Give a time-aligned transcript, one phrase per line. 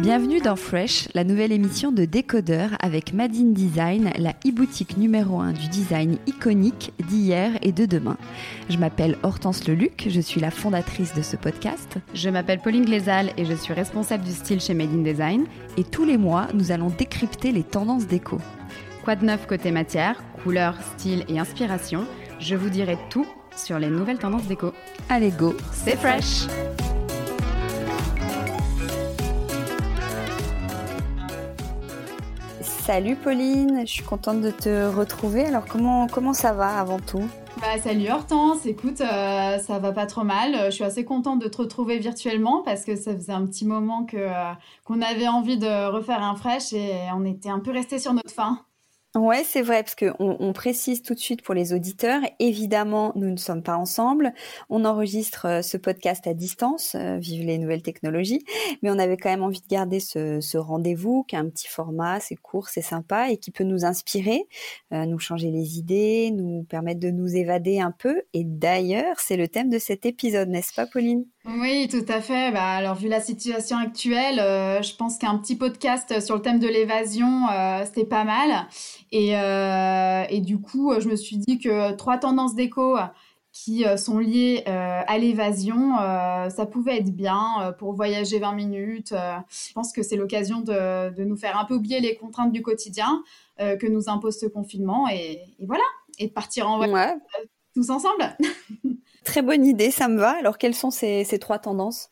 [0.00, 5.52] Bienvenue dans Fresh, la nouvelle émission de Décodeur avec Madine Design, la e-boutique numéro 1
[5.52, 8.16] du design iconique d'hier et de demain.
[8.70, 11.98] Je m'appelle Hortense Leluc, je suis la fondatrice de ce podcast.
[12.14, 15.44] Je m'appelle Pauline Glézal et je suis responsable du style chez Made in Design.
[15.76, 18.38] Et tous les mois, nous allons décrypter les tendances déco.
[19.04, 22.06] Quoi de neuf côté matière, couleur, style et inspiration
[22.38, 24.72] Je vous dirai tout sur les nouvelles tendances déco.
[25.10, 26.46] Allez go, c'est fresh
[32.92, 35.44] Salut Pauline, je suis contente de te retrouver.
[35.44, 37.22] Alors comment, comment ça va avant tout?
[37.60, 40.56] Bah, salut Hortense, écoute, euh, ça va pas trop mal.
[40.64, 44.04] Je suis assez contente de te retrouver virtuellement parce que ça faisait un petit moment
[44.14, 44.52] euh,
[44.84, 48.32] qu'on avait envie de refaire un fresh et on était un peu resté sur notre
[48.32, 48.58] faim.
[49.16, 53.28] Ouais, c'est vrai, parce qu'on on précise tout de suite pour les auditeurs, évidemment, nous
[53.28, 54.32] ne sommes pas ensemble.
[54.68, 58.44] On enregistre euh, ce podcast à distance, euh, vive les nouvelles technologies,
[58.82, 62.20] mais on avait quand même envie de garder ce, rendez-vous, qui a un petit format,
[62.20, 64.46] c'est court, c'est sympa, et qui peut nous inspirer,
[64.92, 68.22] euh, nous changer les idées, nous permettre de nous évader un peu.
[68.32, 71.24] Et d'ailleurs, c'est le thème de cet épisode, n'est-ce pas, Pauline?
[71.46, 72.52] Oui, tout à fait.
[72.52, 76.68] Bah, alors, vu la situation actuelle, je pense qu'un petit podcast sur le thème de
[76.68, 77.46] l'évasion,
[77.84, 78.68] c'était pas mal.
[79.12, 82.96] Et, euh, et, du coup, je me suis dit que trois tendances d'écho
[83.52, 89.12] qui sont liées à l'évasion, ça pouvait être bien pour voyager 20 minutes.
[89.12, 92.62] je pense que c'est l'occasion de, de, nous faire un peu oublier les contraintes du
[92.62, 93.24] quotidien
[93.58, 95.08] que nous impose ce confinement.
[95.08, 95.82] Et, et voilà,
[96.18, 97.18] et de partir en voyage
[97.74, 98.36] tous ensemble.
[99.24, 100.30] Très bonne idée, ça me va.
[100.30, 102.10] Alors, quelles sont ces, trois tendances?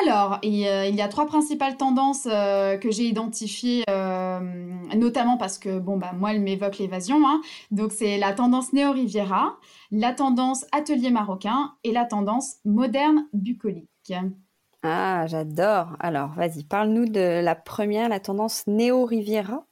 [0.00, 4.40] Alors, il y, a, trois principales tendances euh, que j'ai identifiées, euh,
[4.96, 7.28] notamment parce que, bon, bah, moi, elle m'évoque l'évasion.
[7.28, 7.42] Hein.
[7.70, 9.58] Donc, c'est la tendance néo-riviera,
[9.90, 14.14] la tendance atelier marocain et la tendance moderne bucolique.
[14.82, 15.96] Ah, j'adore.
[16.00, 19.64] Alors, vas-y, parle-nous de la première, la tendance néo-riviera.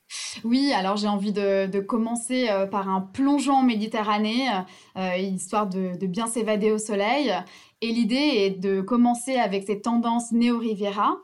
[0.45, 4.49] Oui, alors j'ai envie de, commencer euh, par un plongeon en Méditerranée,
[4.97, 7.33] euh, histoire de, bien s'évader au soleil.
[7.83, 11.17] Et l'idée est de commencer avec ces tendances néo-Riviera,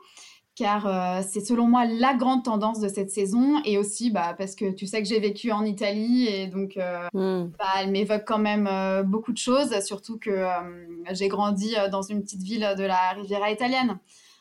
[0.55, 4.55] car euh, c'est selon moi la grande tendance de cette saison, et aussi bah, parce
[4.55, 6.77] que tu sais que j'ai vécu en Italie, et donc
[7.13, 7.51] hmm.
[7.59, 8.69] bah, elle m'évoque quand même
[9.05, 10.45] beaucoup de choses, surtout que
[11.11, 13.99] j'ai grandi dans une petite ville de la Riviera italienne.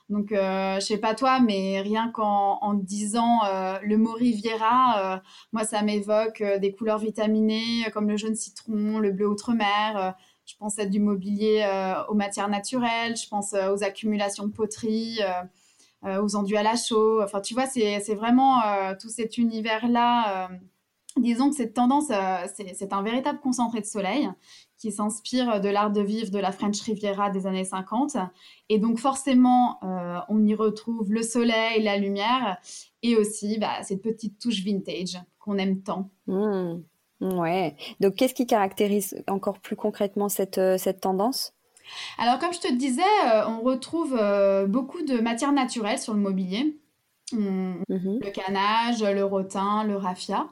[0.09, 5.17] Donc, euh, je sais pas toi, mais rien qu'en en disant euh, le mot Riviera,
[5.17, 5.19] euh,
[5.53, 10.15] moi, ça m'évoque euh, des couleurs vitaminées comme le jaune citron, le bleu outre-mer.
[10.47, 11.67] Je pense à du mobilier
[12.09, 13.17] aux matières naturelles.
[13.17, 15.19] Je pense aux accumulations de poterie,
[16.05, 17.23] aux enduits à la chaux.
[17.23, 18.61] Enfin, tu vois, c'est vraiment
[19.01, 20.49] tout cet univers-là.
[21.17, 22.13] disons que cette tendance,
[22.55, 24.31] c'est un véritable concentré de soleil
[24.79, 28.17] qui s'inspire de l'art de vivre de la French Riviera des années 50.
[28.69, 32.59] Et donc forcément, euh, on y retrouve le soleil, la lumière
[33.03, 36.11] et aussi bah, cette petite touche vintage qu'on aime tant.
[36.27, 36.83] Mmh.
[37.21, 37.77] Ouais.
[38.01, 41.53] Donc qu'est-ce qui caractérise encore plus concrètement cette, euh, cette tendance?
[42.19, 44.19] Alors, comme je te disais, euh, on retrouve
[44.67, 46.77] beaucoup de matières naturelles sur le mobilier.
[47.33, 47.75] Mmh.
[47.89, 50.49] Le canage, le rotin, le raffia.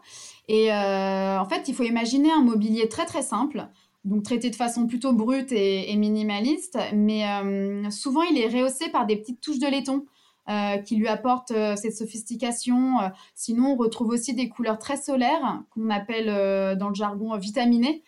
[0.48, 3.68] Et en fait, il faut imaginer un mobilier très très simple,
[4.04, 9.06] donc traité de façon plutôt brute et, minimaliste, mais euh, souvent il est rehaussé par
[9.06, 10.04] des petites touches de laiton
[10.48, 12.98] euh, qui lui apportent euh, cette sophistication.
[13.34, 18.02] sinon, on retrouve aussi des couleurs très solaires qu'on appelle dans le jargon vitaminées.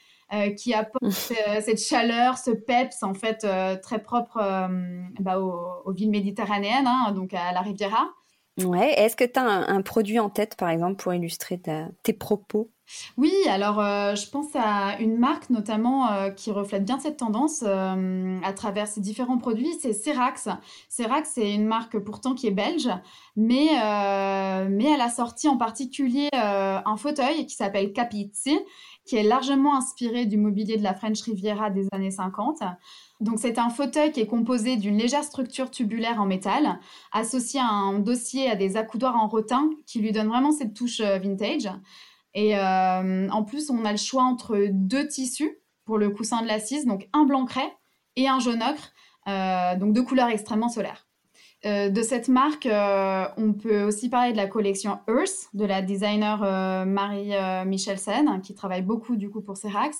[0.56, 3.46] qui apporte cette chaleur, ce peps en fait
[3.80, 4.38] très propre
[5.20, 8.08] bah, aux, villes méditerranéennes, hein, donc à la Riviera.
[8.58, 8.92] Ouais.
[8.98, 11.60] Est-ce que tu as un, produit en tête, par exemple, pour illustrer
[12.02, 12.70] tes propos?
[13.16, 17.64] Oui, alors euh, je pense à une marque notamment euh, qui reflète bien cette tendance
[17.66, 20.48] euh, à travers ses différents produits, c'est Cerax.
[20.88, 22.88] Cerax, c'est une marque pourtant qui est belge,
[23.34, 23.70] mais,
[24.70, 28.58] mais elle a sorti en particulier un fauteuil qui s'appelle Capizzi,
[29.06, 32.58] qui est largement inspiré du mobilier de la French Riviera des années 50.
[33.20, 36.78] Donc c'est un fauteuil qui est composé d'une légère structure tubulaire en métal,
[37.12, 41.00] associé à un dossier à des accoudoirs en rotin qui lui donne vraiment cette touche
[41.00, 41.70] vintage.
[42.34, 46.46] Et euh, en plus, on a le choix entre deux tissus pour le coussin de
[46.46, 47.72] l'assise, donc un blanc craie
[48.16, 48.92] et un jaune ocre,
[49.28, 51.05] euh, donc deux couleurs extrêmement solaires.
[51.66, 52.68] Euh, de cette marque,
[53.36, 56.40] on peut aussi parler de la collection Earth de la designer
[56.86, 57.32] Marie
[57.66, 59.98] Michelsen, qui travaille beaucoup du coup pour Cerax.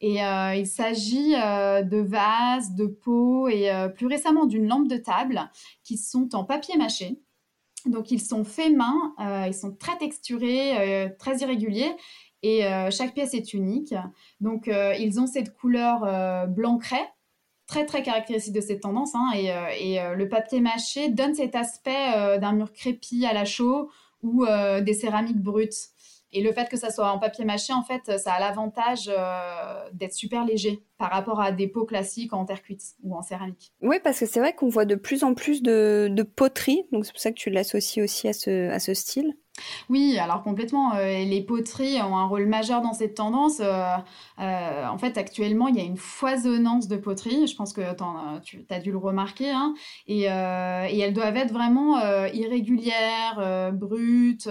[0.00, 5.50] Et il s'agit de vases, de pots et plus récemment d'une lampe de table
[5.84, 7.18] qui sont en papier mâché
[7.86, 11.92] donc ils sont faits main, euh, ils sont très texturés, euh, très irréguliers
[12.42, 13.94] et euh, chaque pièce est unique.
[14.40, 17.08] Donc ils ont cette couleur blanc craie,
[17.68, 19.14] très très caractéristique de cette tendance.
[19.14, 19.46] Hein, et,
[19.78, 23.90] et le papier mâché donne cet aspect d'un mur crépi à la chaux
[24.24, 24.44] ou
[24.80, 25.92] des céramiques brutes.
[26.32, 29.88] Et le fait que ça soit en papier mâché, en fait, ça a l'avantage euh,
[29.92, 33.72] d'être super léger par rapport à des pots classiques en terre cuite ou en céramique.
[33.80, 37.06] Oui, parce que c'est vrai qu'on voit de plus en plus de, de poteries, donc
[37.06, 39.34] c'est pour ça que tu l'associes aussi à ce style.
[39.88, 40.94] Oui, alors complètement.
[40.94, 43.60] Euh, les poteries ont un rôle majeur dans cette tendance.
[43.60, 43.96] Euh,
[44.38, 47.46] euh, en fait, actuellement, il y a une foisonnance de poteries.
[47.46, 47.82] Je pense que
[48.42, 49.50] tu as dû le remarquer.
[49.50, 49.74] Hein.
[50.06, 52.00] et, elles doivent être vraiment
[52.32, 54.48] irrégulières, brutes,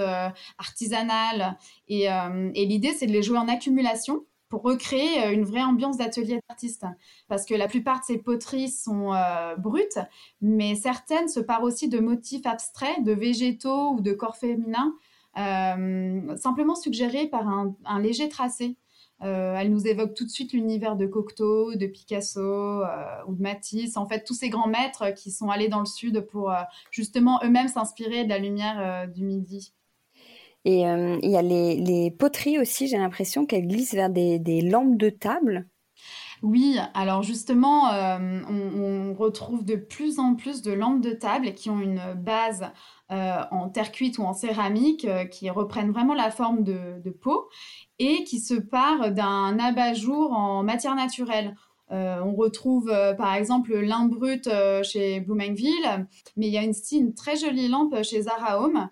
[0.58, 1.58] artisanales.
[1.88, 6.40] Et, et l'idée, c'est de les jouer en accumulation pour recréer une vraie ambiance d'atelier
[6.48, 6.86] d'artiste.
[7.28, 9.12] Parce que la plupart de ces poteries sont
[9.58, 10.00] brutes,
[10.42, 14.94] mais certaines se parent aussi de motifs abstraits, de végétaux ou de corps féminins,
[15.38, 18.78] euh, simplement suggérés par un, léger tracé.
[19.24, 22.86] Euh, elle nous évoque tout de suite l'univers de Cocteau, de Picasso euh,
[23.28, 26.22] ou de Matisse, en fait tous ces grands maîtres qui sont allés dans le sud
[26.22, 26.54] pour
[26.92, 29.74] justement eux-mêmes s'inspirer de la lumière du midi.
[30.68, 34.98] Et euh, il y a les, poteries aussi, j'ai l'impression qu'elles glissent vers des, lampes
[34.98, 35.66] de table.
[36.44, 41.70] Oui, alors justement, euh, on, retrouve de plus en plus de lampes de table qui
[41.70, 42.66] ont une base
[43.12, 47.48] euh, en terre cuite ou en céramique, qui reprennent vraiment la forme de, de peau
[47.98, 51.56] et qui se parent d'un abat-jour en matière naturelle.
[51.90, 54.50] on retrouve par exemple lin brut
[54.84, 58.90] chez Blumenville, mais il y a une, une très jolie lampe chez Zara Home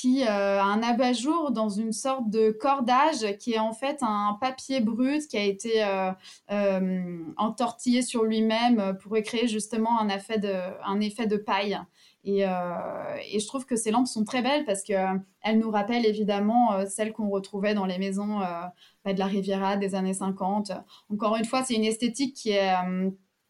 [0.00, 4.36] qui euh, a un abat-jour dans une sorte de cordage qui est en fait un
[4.38, 6.10] papier brut qui a été euh,
[6.50, 11.78] euh, entortillé sur lui-même pour créer justement un effet de, paille.
[12.24, 17.12] Et, je trouve que ces lampes sont très belles parce qu'elles nous rappellent évidemment celles
[17.12, 20.72] qu'on retrouvait dans les maisons bah, de la Riviera des années 50.
[21.10, 22.74] Encore une fois, c'est une esthétique qui est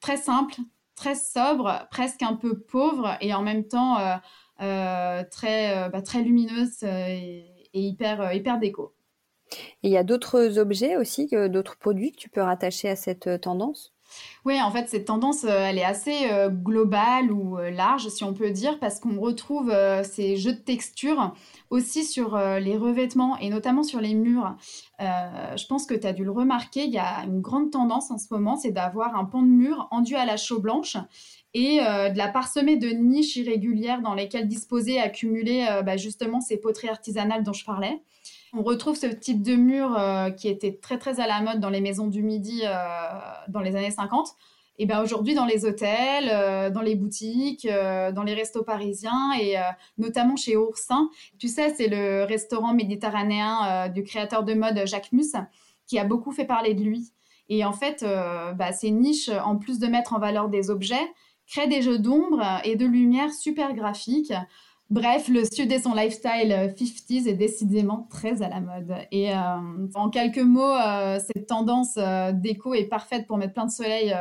[0.00, 0.54] très simple,
[0.94, 3.96] très sobre, presque un peu pauvre et en même temps
[4.58, 8.94] très, euh, bah, très lumineuse euh, et, hyper, hyper déco.
[9.82, 13.92] il y a d'autres objets aussi, d'autres produits que tu peux rattacher à cette tendance?
[14.46, 18.78] Oui, en fait, cette tendance, elle est assez globale ou large, si on peut dire,
[18.78, 21.34] parce qu'on retrouve ces jeux de texture
[21.68, 24.56] aussi sur les revêtements et notamment sur les murs.
[25.00, 28.16] je pense que tu as dû le remarquer, il y a une grande tendance en
[28.16, 30.96] ce moment, c'est d'avoir un pan de mur enduit à la chaux blanche
[31.56, 36.42] et euh, de la parsemée de niches irrégulières dans lesquelles disposer accumuler euh, bah, justement
[36.42, 38.02] ces poteries artisanales dont je parlais.
[38.52, 41.70] On retrouve ce type de mur euh, qui était très très à la mode dans
[41.70, 42.62] les maisons du Midi
[43.48, 44.34] dans les années 50.
[44.78, 49.56] Et ben aujourd'hui dans les hôtels, dans les boutiques, dans les restos parisiens et
[49.96, 51.08] notamment chez Oursin.
[51.38, 55.32] Tu sais, c'est le restaurant méditerranéen du créateur de mode Jacques Mus
[55.86, 57.12] qui a beaucoup fait parler de lui.
[57.48, 58.04] Et en fait,
[58.56, 61.08] bah, ces niches, en plus de mettre en valeur des objets,
[61.46, 64.32] crée des jeux d'ombre et de lumière super graphiques.
[64.88, 68.94] Bref, le sud et son lifestyle 50s est décidément très à la mode.
[69.10, 69.36] Et euh,
[69.94, 74.14] en quelques mots, euh, cette tendance euh, déco est parfaite pour mettre plein de soleil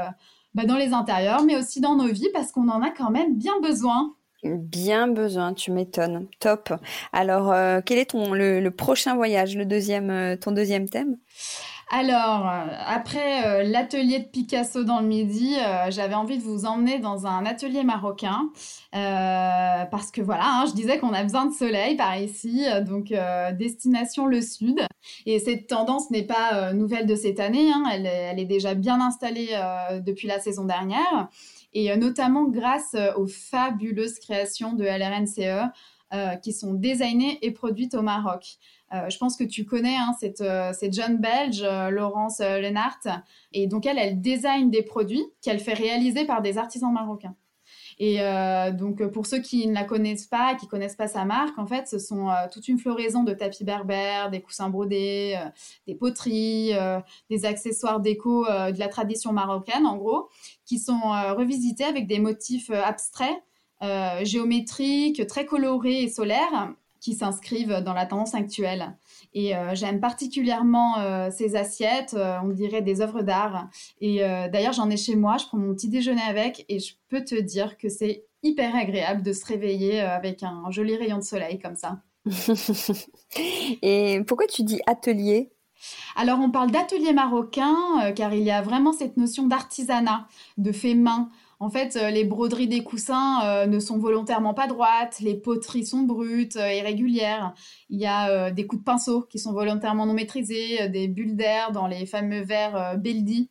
[0.56, 3.38] bah, dans les intérieurs, mais aussi dans nos vies parce qu'on en a quand même
[3.38, 4.16] bien besoin.
[4.44, 6.28] Bien besoin, tu m'étonnes.
[6.40, 6.74] Top.
[7.14, 7.54] Alors,
[7.84, 11.18] quel est ton le, prochain voyage, le deuxième, ton deuxième thème?
[11.90, 16.66] Alors, euh, après euh, l'atelier de Picasso dans le Midi, euh, j'avais envie de vous
[16.66, 18.50] emmener dans un atelier marocain
[18.92, 23.14] parce que voilà, hein, je disais qu'on a besoin de soleil par ici, donc
[23.58, 24.80] destination le sud.
[25.26, 29.02] Et cette tendance n'est pas nouvelle de cette année, hein, elle, elle, est déjà bien
[29.02, 29.50] installée
[30.06, 31.28] depuis la saison dernière,
[31.74, 35.70] et notamment grâce aux fabuleuses créations de LRNCE
[36.42, 38.58] qui sont designées et produites au Maroc.
[38.94, 43.00] Euh, je pense que tu connais hein, cette, euh, jeune belge, euh, Laurence Lennart.
[43.52, 47.36] Et donc, elle, elle design des produits qu'elle fait réaliser par des artisans marocains.
[47.98, 48.20] Et
[48.74, 51.88] donc, pour ceux qui ne la connaissent pas, qui connaissent pas sa marque, en fait,
[51.88, 55.40] ce sont toute une floraison de tapis berbères, des coussins brodés,
[55.88, 56.74] des poteries,
[57.30, 60.28] des accessoires déco de la tradition marocaine, en gros,
[60.66, 61.00] qui sont
[61.38, 63.42] revisités avec des motifs abstraits,
[64.24, 66.74] géométriques, très colorés et solaires,
[67.06, 68.98] qui s'inscrivent dans la tendance actuelle.
[69.36, 73.70] Et euh, j'aime particulièrement euh, ces assiettes, euh, on dirait des œuvres d'art.
[74.02, 77.24] Et d'ailleurs, j'en ai chez moi, je prends mon petit déjeuner avec et je peux
[77.24, 81.60] te dire que c'est hyper agréable de se réveiller avec un joli rayon de soleil
[81.60, 82.02] comme ça.
[83.84, 85.52] et pourquoi tu dis atelier?
[86.16, 90.28] Alors on parle d'atelier marocain car il y a vraiment cette notion d'artisanat,
[90.58, 91.30] de fait main.
[91.60, 95.86] En fait, euh, les broderies des coussins euh, ne sont volontairement pas droites, les poteries
[95.86, 97.54] sont brutes, euh, irrégulières.
[97.90, 101.72] Il y a des coups de pinceau qui sont volontairement non maîtrisés, des bulles d'air
[101.72, 103.50] dans les fameux verres Beldi.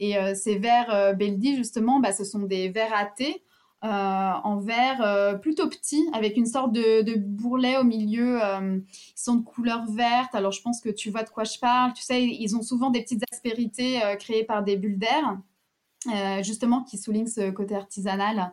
[0.00, 3.42] Et ces verres Beldi, justement, bah, ce sont des verres à thé
[3.82, 8.40] en verre plutôt petit, avec une sorte de, de bourrelet au milieu.
[8.40, 8.82] ils
[9.14, 10.34] sont de couleur verte.
[10.34, 11.92] Alors, je pense que tu vois de quoi je parle.
[11.92, 15.38] Tu sais, ils ont souvent des petites aspérités créées par des bulles d'air.
[16.14, 18.52] Euh, justement, qui souligne ce côté artisanal.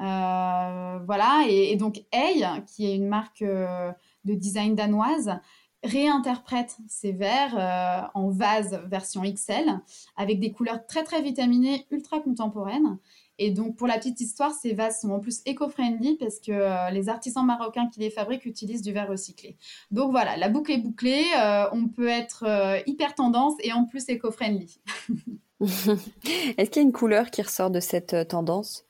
[0.00, 3.92] Euh, voilà, et, donc Hey, qui est une marque euh,
[4.24, 5.38] de design danoise,
[5.82, 9.80] réinterprète ces verres en vase version XL
[10.14, 12.98] avec des couleurs très très vitaminées, ultra contemporaines.
[13.38, 17.08] Et donc, pour la petite histoire, ces vases sont en plus éco-friendly parce que les
[17.08, 19.56] artisans marocains qui les fabriquent utilisent du verre recyclé.
[19.90, 21.24] Donc voilà, la boucle est bouclée.
[21.72, 24.80] on peut être hyper tendance et en plus éco-friendly.
[25.60, 28.86] Est-ce qu'il y a une couleur qui ressort de cette euh, tendance?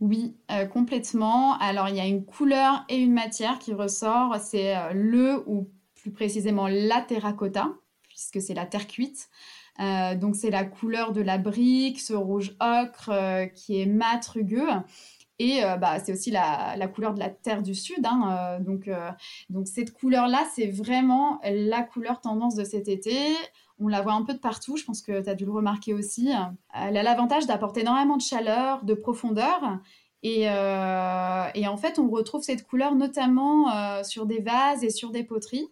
[0.00, 1.58] Oui, euh, complètement.
[1.58, 4.36] Alors, il y a une couleur et une matière qui ressort.
[4.40, 7.70] C'est euh, le, ou plus précisément la terracotta,
[8.08, 9.28] puisque c'est la terre cuite.
[9.78, 13.12] donc, c'est la couleur de la brique, ce rouge ocre
[13.54, 14.68] qui est mat, rugueux.
[15.44, 18.04] Et bah, c'est aussi la, couleur de la terre du sud.
[18.04, 18.88] Hein, donc,
[19.50, 23.34] donc, cette couleur-là, c'est vraiment la couleur tendance de cet été.
[23.80, 25.94] On la voit un peu de partout, je pense que tu as dû le remarquer
[25.94, 26.30] aussi.
[26.74, 29.80] Elle a l'avantage d'apporter énormément de chaleur, de profondeur.
[30.22, 35.10] Et, euh, en fait, on retrouve cette couleur notamment euh, sur des vases et sur
[35.10, 35.68] des poteries.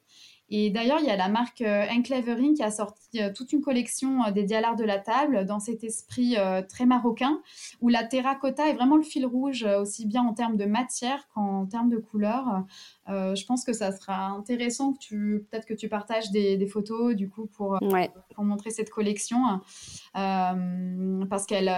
[0.53, 3.61] Et d'ailleurs, il y a la marque euh, Enclavering qui a sorti euh, toute une
[3.61, 6.37] collection euh, des à l'art de la table dans cet esprit
[6.69, 7.41] très marocain,
[7.81, 11.67] où la terracotta est vraiment le fil rouge, aussi bien en termes de matière qu'en
[11.67, 12.65] termes de couleur.
[13.07, 17.29] je pense que ça sera intéressant que tu, peut-être que tu partages des, photos du
[17.29, 17.79] coup pour,
[18.35, 19.61] pour montrer cette collection,
[20.15, 21.73] parce qu'elle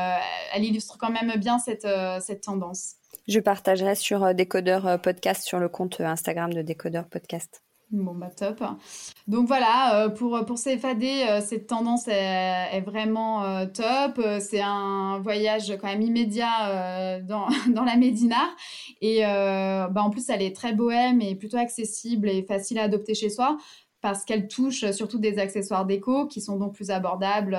[0.55, 1.87] elle illustre quand même bien cette,
[2.21, 2.95] cette tendance.
[3.29, 7.63] Je partagerai sur Décodeur Podcast, sur le compte Instagram de Décodeur Podcast.
[7.93, 8.65] Bon, bah top.
[9.29, 14.19] Donc voilà, euh, pour, pour euh, cette tendance est, vraiment euh, top.
[14.41, 18.55] C'est un voyage quand même immédiat dans, la Médina.
[19.03, 23.15] Et bah, en plus, elle est très bohème et plutôt accessible et facile à adopter
[23.15, 23.59] chez soi
[24.01, 27.59] parce qu'elle touche surtout des accessoires déco qui sont donc plus abordables,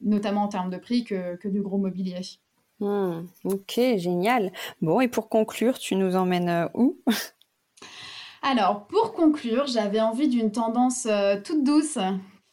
[0.00, 2.20] notamment en termes de prix que, que du gros mobilier.
[2.78, 4.52] Hmm, ok, génial.
[4.80, 6.98] Bon, et pour conclure, tu nous emmènes où?
[8.42, 11.98] Alors, pour conclure, j'avais envie d'une tendance euh, toute douce.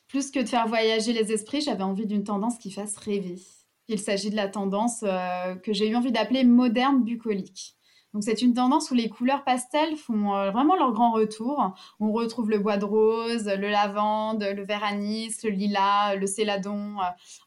[0.07, 3.39] Plus que de faire voyager les esprits, j'avais envie d'une tendance qui fasse rêver.
[3.87, 7.75] Il s'agit de la tendance euh, que j'ai eu envie d'appeler moderne bucolique.
[8.13, 11.73] Donc c'est une tendance où les couleurs pastel font euh, vraiment leur grand retour.
[11.99, 16.97] On retrouve le bois de rose, le lavande, le vert anis, le lilas, le céladon,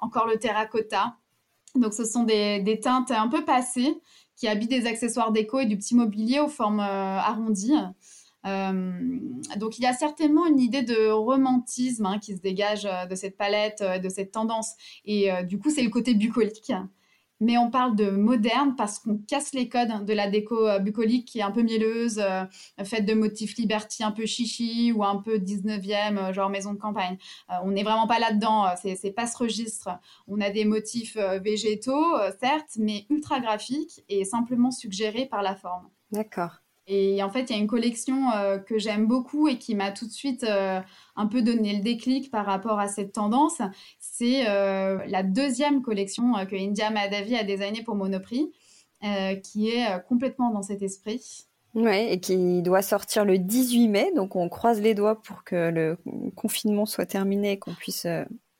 [0.01, 1.17] encore le terracotta.
[1.77, 4.01] Donc ce sont des, des, teintes un peu passées
[4.35, 7.77] qui habillent des accessoires déco et du petit mobilier aux formes arrondies.
[8.47, 9.19] Euh,
[9.57, 13.15] donc il y a certainement une idée de romantisme hein, qui se dégage euh, de
[13.15, 14.75] cette palette, euh, de cette tendance.
[15.05, 16.73] Et du coup, c'est le côté bucolique.
[17.39, 21.41] Mais on parle de moderne parce qu'on casse les codes de la déco bucolique qui
[21.41, 22.23] est un peu mielleuse,
[22.83, 27.19] faite de motifs liberty un peu chichi ou un peu 19e, genre maison de campagne.
[27.63, 29.91] on n'est vraiment pas là-dedans, c'est pas ce registre.
[30.27, 35.91] On a des motifs végétaux, certes, mais ultra graphiques et simplement suggérés par la forme.
[36.13, 36.63] D'accord.
[36.87, 38.31] Et en fait, il y a une collection
[38.67, 42.47] que j'aime beaucoup et qui m'a tout de suite un peu donné le déclic par
[42.47, 43.61] rapport à cette tendance.
[43.99, 48.53] C'est la deuxième collection que India Madavi a designée pour Monoprix,
[49.43, 51.47] qui est complètement dans cet esprit.
[51.75, 55.71] Ouais, et qui doit sortir le 18 mai, donc on croise les doigts pour que
[55.71, 55.99] le
[56.35, 58.07] confinement soit terminé et qu'on puisse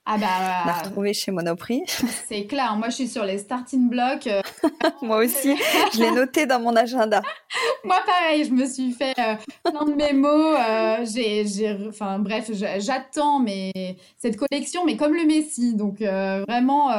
[0.09, 1.83] ah bah, la retrouver chez Monoprix.
[2.29, 4.29] C'est clair, moi je suis sur les starting blocks.
[4.29, 4.41] Euh.
[5.03, 5.57] moi aussi,
[5.93, 7.23] je l'ai noté dans mon agenda.
[7.85, 9.35] moi pareil, je me suis fait euh,
[9.65, 10.57] plein de mémos.
[10.61, 13.73] Euh, j'ai, enfin bref, j'attends mais
[14.17, 15.75] cette collection, mais comme le Messi.
[15.75, 16.93] Donc vraiment,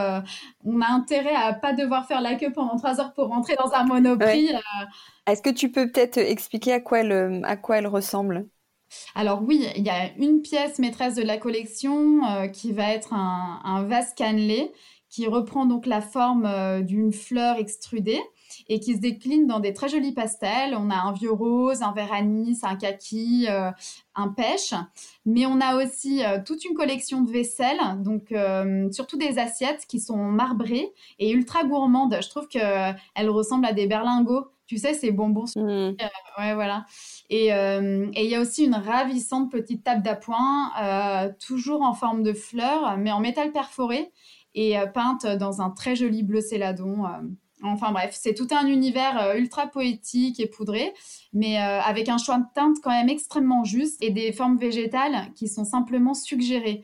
[0.65, 3.71] on a intérêt à pas devoir faire la queue pendant trois heures pour rentrer dans
[3.71, 4.51] un Monoprix.
[5.25, 8.47] Est-ce que tu peux peut-être expliquer à quoi elle, à quoi elle ressemble?
[9.15, 13.13] Alors oui, il y a une pièce maîtresse de la collection euh, qui va être
[13.13, 14.71] un, vase cannelé
[15.09, 18.21] qui reprend donc la forme euh, d'une fleur extrudée
[18.67, 20.75] et qui se décline dans des très jolis pastels.
[20.77, 23.71] On a un vieux rose, un vert anis, un kaki, euh,
[24.15, 24.73] un pêche.
[25.25, 28.33] Mais on a aussi toute une collection de vaisselle, donc
[28.91, 32.17] surtout des assiettes qui sont marbrées et ultra gourmandes.
[32.21, 34.47] Je trouve qu'elles ressemblent à des berlingots.
[34.67, 35.45] Tu sais, ces bonbons.
[35.55, 35.91] Mmh.
[36.39, 36.85] ouais, voilà.
[37.31, 42.21] Euh, et il y a aussi une ravissante petite table d'appoint, euh, toujours en forme
[42.21, 44.11] de fleur, mais en métal perforé
[44.55, 47.05] et euh, peinte dans un très joli bleu céladon.
[47.63, 50.93] Enfin bref, c'est tout un univers ultra poétique et poudré,
[51.33, 55.47] mais avec un choix de teintes quand même extrêmement juste et des formes végétales qui
[55.47, 56.83] sont simplement suggérées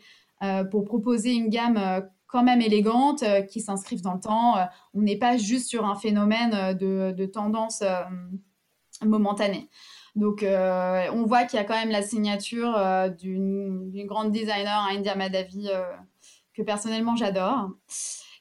[0.72, 4.56] pour proposer une gamme quand même élégante, qui s'inscrivent dans le temps.
[4.94, 7.84] on n'est pas juste sur un phénomène de, de tendance
[9.06, 9.70] momentanée.
[10.16, 14.88] Donc, euh, on voit qu'il y a quand même la signature euh, d'une grande designer,
[14.92, 15.82] India Madavi, euh,
[16.54, 17.70] que personnellement j'adore.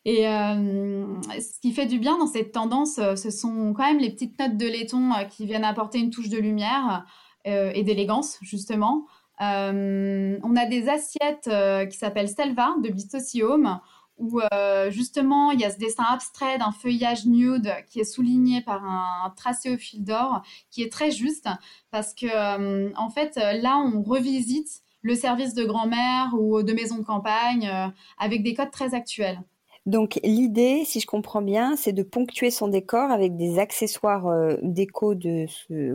[0.05, 4.37] Et ce qui fait du bien dans cette tendance, ce sont quand même les petites
[4.37, 7.07] notes de laiton qui viennent apporter une touche de lumière
[7.45, 9.07] et d'élégance, justement.
[9.43, 11.51] On a des assiettes
[11.91, 13.81] qui s'appellent Selva de Bistosium
[14.19, 18.61] où euh, justement il y a ce dessin abstrait d'un feuillage nude qui est souligné
[18.61, 21.49] par un, tracé au fil d'or qui est très juste
[21.91, 26.99] parce que euh, en fait là on revisite le service de grand-mère ou de maison
[26.99, 29.41] de campagne euh, avec des codes très actuels.
[29.87, 34.27] Donc l'idée, si je comprends bien, c'est de ponctuer son décor avec des accessoires
[34.63, 35.47] déco de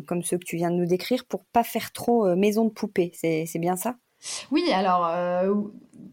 [0.01, 3.11] comme ceux que tu viens de nous décrire pour pas faire trop maison de poupée.
[3.13, 3.95] C'est bien ça?
[4.51, 5.53] Oui, alors euh,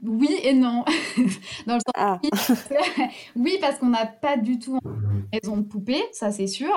[0.04, 0.84] oui et non.
[1.66, 2.20] Dans le sens ah.
[3.36, 4.78] oui, parce qu'on n'a pas du tout
[5.32, 6.72] raison de poupée, ça c'est sûr.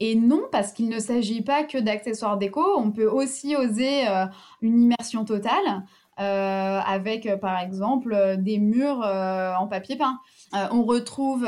[0.00, 2.62] Et non, parce qu'il ne s'agit pas que d'accessoires déco.
[2.76, 4.26] On peut aussi oser euh,
[4.60, 5.84] une immersion totale.
[6.18, 10.18] Euh, avec par exemple des murs en papier peint.
[10.70, 11.46] on retrouve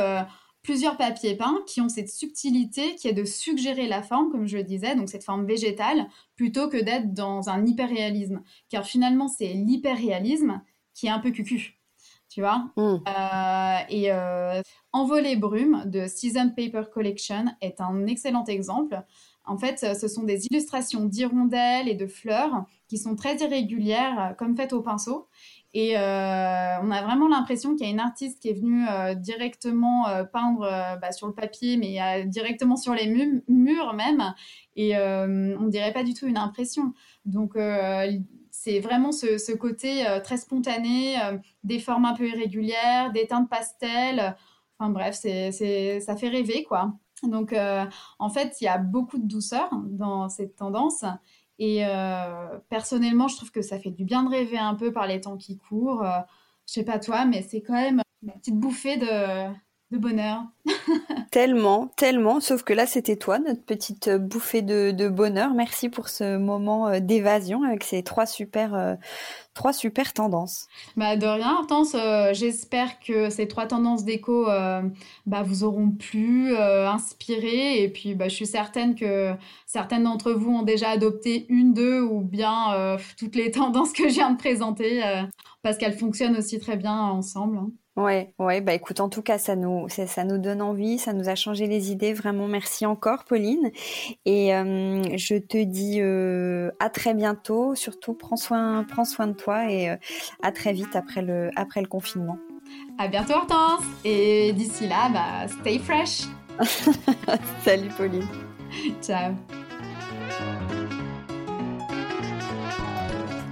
[0.62, 4.58] plusieurs papiers peints qui ont cette subtilité qui est de suggérer la forme, comme je
[4.58, 8.42] le disais, donc cette forme végétale, plutôt que d'être dans un hyperréalisme.
[8.68, 10.60] Car finalement, c'est l'hyperréalisme
[10.92, 11.78] qui est un peu cucu.
[12.28, 12.80] Tu vois mm.
[13.08, 14.60] euh, Et euh,
[14.92, 19.02] Envolée brume de Season Paper Collection est un excellent exemple.
[19.48, 24.56] En fait, ce sont des illustrations d'hirondelles et de fleurs qui sont très irrégulières, comme
[24.56, 25.28] faites au pinceau,
[25.74, 29.14] et euh, on a vraiment l'impression qu'il y a une artiste qui est venue euh,
[29.14, 30.60] directement euh, peindre
[31.00, 34.34] bah, sur le papier, mais directement sur les murs même.
[34.76, 36.94] Et on ne dirait pas du tout une impression.
[37.24, 37.56] Donc
[38.50, 41.16] c'est vraiment ce, côté très spontané,
[41.64, 44.36] des formes un peu irrégulières, des teintes pastel.
[44.78, 46.94] Enfin bref, ça fait rêver quoi.
[47.22, 47.54] Donc
[48.18, 51.04] en fait, il y a beaucoup de douceur dans cette tendance.
[51.58, 55.06] Et euh, personnellement, je trouve que ça fait du bien de rêver un peu par
[55.06, 56.04] les temps qui courent.
[56.04, 56.20] Euh,
[56.66, 59.52] je sais pas toi, mais c'est quand même une petite bouffée de,
[59.90, 60.42] de bonheur.
[61.30, 62.40] tellement, tellement.
[62.40, 65.54] Sauf que là, c'était toi, notre petite bouffée de, de, bonheur.
[65.54, 68.96] Merci pour ce moment euh, d'évasion avec ces trois super, euh,
[69.54, 70.68] trois super tendances.
[70.96, 71.94] Bah de rien, Hortense.
[71.94, 74.46] Euh, j'espère que ces trois tendances déco
[75.26, 77.82] bah, vous auront plu, inspiré.
[77.82, 79.32] Et puis, bah, je suis certaine que
[79.64, 84.14] certaines d'entre vous ont déjà adopté une, deux ou bien toutes les tendances que je
[84.14, 85.02] viens de présenter
[85.62, 87.56] parce qu'elles fonctionnent aussi très bien ensemble.
[87.56, 87.70] Hein.
[87.98, 91.28] Ouais, ouais, bah écoute, en tout cas, ça nous, ça, nous donne envie, ça nous
[91.28, 92.12] a changé les idées.
[92.12, 93.72] Vraiment, merci encore, Pauline.
[94.24, 97.74] Et euh, je te dis euh, à très bientôt.
[97.74, 99.96] Surtout, prends soin, prends soin de toi et euh,
[100.44, 102.38] à très vite après le, après le confinement.
[102.98, 103.84] À bientôt, Hortense.
[104.04, 106.20] Et d'ici là, bah, stay fresh.
[107.64, 108.28] Salut, Pauline.
[109.02, 109.34] Ciao.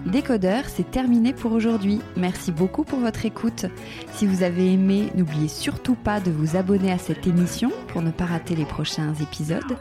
[0.07, 2.01] Décodeur, c'est terminé pour aujourd'hui.
[2.17, 3.67] Merci beaucoup pour votre écoute.
[4.13, 8.13] Si vous avez aimé, n'oubliez surtout pas de vous abonner à cette émission pour ne
[8.13, 9.77] pas rater les prochains épisodes.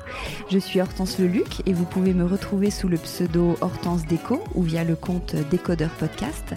[0.49, 4.63] Je suis Hortense Leluc et vous pouvez me retrouver sous le pseudo Hortense Déco ou
[4.63, 6.55] via le compte Décodeur Podcast.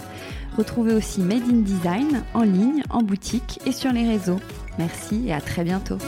[0.57, 4.39] Retrouvez aussi Made in Design en ligne, en boutique et sur les réseaux.
[4.79, 5.99] Merci et à très bientôt.